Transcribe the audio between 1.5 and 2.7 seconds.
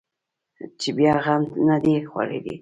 نه دی خوړلی.